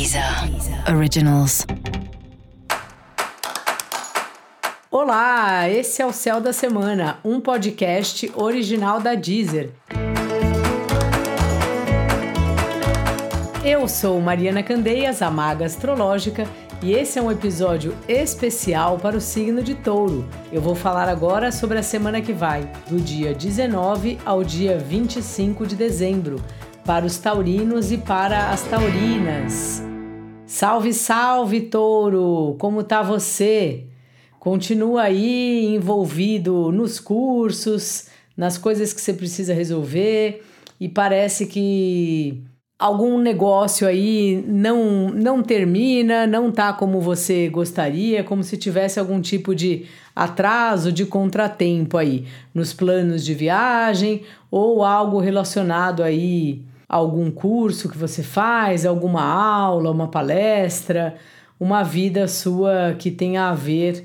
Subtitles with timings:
[0.00, 0.24] Deezer
[0.96, 1.66] Originals.
[4.90, 9.68] Olá, esse é o Céu da Semana, um podcast original da Deezer.
[13.62, 16.48] Eu sou Mariana Candeias, a maga astrológica,
[16.82, 20.26] e esse é um episódio especial para o signo de Touro.
[20.50, 25.66] Eu vou falar agora sobre a semana que vai, do dia 19 ao dia 25
[25.66, 26.42] de dezembro
[26.86, 29.89] para os taurinos e para as taurinas.
[30.52, 32.56] Salve, salve, touro!
[32.58, 33.84] Como tá você?
[34.40, 40.42] Continua aí envolvido nos cursos, nas coisas que você precisa resolver
[40.80, 42.42] e parece que
[42.76, 49.20] algum negócio aí não não termina, não tá como você gostaria, como se tivesse algum
[49.20, 49.86] tipo de
[50.16, 57.96] atraso, de contratempo aí nos planos de viagem ou algo relacionado aí algum curso que
[57.96, 61.14] você faz, alguma aula, uma palestra,
[61.58, 64.04] uma vida sua que tenha a ver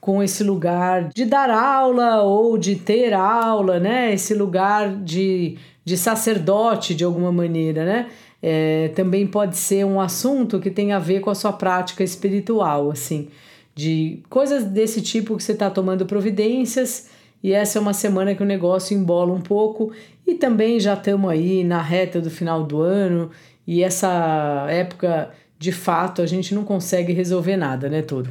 [0.00, 4.14] com esse lugar de dar aula ou de ter aula, né?
[4.14, 8.06] Esse lugar de, de sacerdote de alguma maneira, né?
[8.40, 12.90] É, também pode ser um assunto que tem a ver com a sua prática espiritual,
[12.90, 13.28] assim,
[13.74, 17.08] de coisas desse tipo que você está tomando providências
[17.42, 19.92] e essa é uma semana que o negócio embola um pouco
[20.26, 23.30] e também já estamos aí na reta do final do ano
[23.66, 28.30] e essa época, de fato, a gente não consegue resolver nada, né, Toro?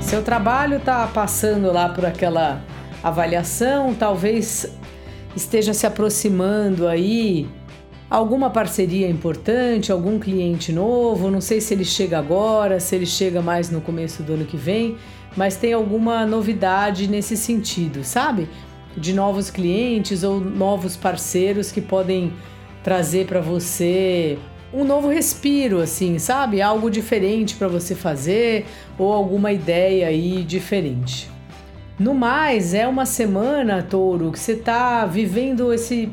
[0.00, 2.62] Seu trabalho está passando lá por aquela
[3.02, 4.72] avaliação, talvez
[5.34, 7.48] esteja se aproximando aí
[8.08, 13.40] alguma parceria importante, algum cliente novo, não sei se ele chega agora, se ele chega
[13.40, 14.96] mais no começo do ano que vem,
[15.36, 18.48] mas tem alguma novidade nesse sentido, sabe?
[18.96, 22.32] De novos clientes ou novos parceiros que podem
[22.82, 24.38] trazer para você
[24.72, 26.60] um novo respiro, assim, sabe?
[26.60, 28.66] Algo diferente para você fazer
[28.98, 31.30] ou alguma ideia aí diferente.
[31.98, 36.10] No mais, é uma semana, Touro, que você está vivendo esse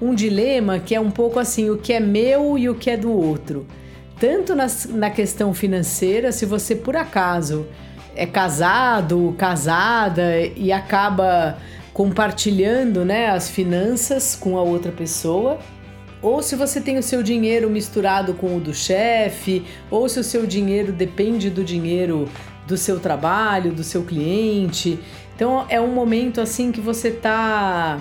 [0.00, 2.96] um dilema que é um pouco assim: o que é meu e o que é
[2.96, 3.66] do outro.
[4.18, 7.66] Tanto nas, na questão financeira, se você por acaso
[8.16, 11.56] é casado, casada e acaba
[11.92, 15.58] compartilhando né, as finanças com a outra pessoa,
[16.20, 20.24] ou se você tem o seu dinheiro misturado com o do chefe, ou se o
[20.24, 22.28] seu dinheiro depende do dinheiro
[22.66, 24.98] do seu trabalho, do seu cliente.
[25.34, 28.00] Então é um momento assim que você está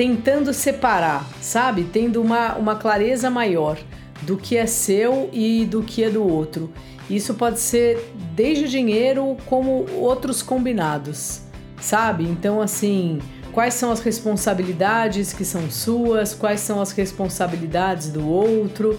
[0.00, 1.84] tentando separar, sabe?
[1.84, 3.76] Tendo uma, uma clareza maior
[4.22, 6.72] do que é seu e do que é do outro.
[7.10, 11.42] Isso pode ser desde dinheiro como outros combinados,
[11.78, 12.24] sabe?
[12.24, 13.18] Então, assim,
[13.52, 18.98] quais são as responsabilidades que são suas, quais são as responsabilidades do outro,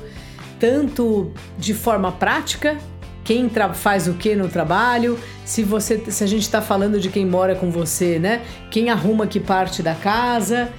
[0.59, 2.77] tanto de forma prática,
[3.23, 7.25] quem faz o que no trabalho, se você, se a gente está falando de quem
[7.25, 8.43] mora com você, né?
[8.69, 10.71] Quem arruma que parte da casa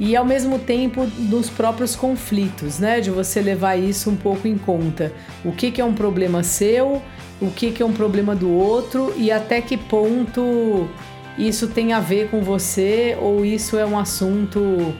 [0.00, 3.02] e ao mesmo tempo dos próprios conflitos, né?
[3.02, 5.12] De você levar isso um pouco em conta.
[5.44, 7.02] O que, que é um problema seu,
[7.38, 10.88] o que, que é um problema do outro e até que ponto
[11.36, 14.94] isso tem a ver com você ou isso é um assunto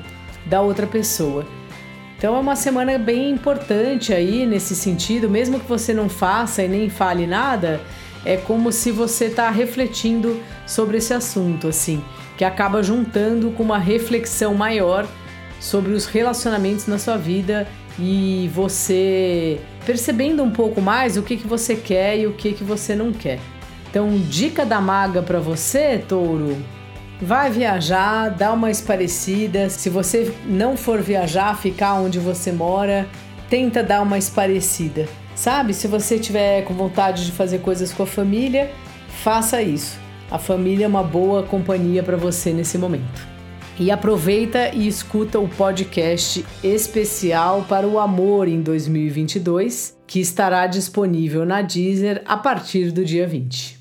[0.45, 1.47] da outra pessoa.
[2.19, 6.69] Então é uma semana bem importante aí nesse sentido, mesmo que você não faça e
[6.69, 7.81] nem fale nada,
[8.23, 12.05] é como se você está refletindo sobre esse assunto, assim
[12.41, 15.07] que acaba juntando com uma reflexão maior
[15.61, 17.69] sobre os relacionamentos na sua vida
[17.99, 22.65] e você percebendo um pouco mais o que, que você quer e o que, que
[22.65, 23.39] você não quer.
[23.91, 26.57] Então, dica da maga para você, touro.
[27.21, 29.69] Vai viajar, dá uma esparecida.
[29.69, 33.07] Se você não for viajar, ficar onde você mora,
[33.51, 35.07] tenta dar uma esparecida.
[35.35, 35.75] Sabe?
[35.75, 38.71] Se você tiver com vontade de fazer coisas com a família,
[39.23, 40.01] faça isso.
[40.31, 43.29] A família é uma boa companhia para você nesse momento.
[43.79, 51.45] E aproveita e escuta o podcast especial para o amor em 2022, que estará disponível
[51.45, 53.81] na Deezer a partir do dia 20.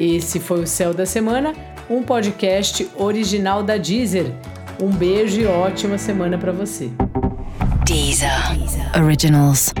[0.00, 1.52] Esse foi o Céu da Semana,
[1.88, 4.32] um podcast original da Deezer.
[4.80, 6.90] Um beijo e ótima semana para você.
[7.84, 8.56] Deezer.
[8.56, 9.02] Deezer.
[9.04, 9.72] Originals.